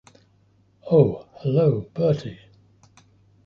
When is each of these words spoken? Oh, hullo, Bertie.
Oh, 0.99 1.27
hullo, 1.43 1.67
Bertie. 1.93 2.35